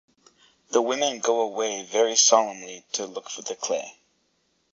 [0.71, 3.99] The women go away very solemnly to look for the clay.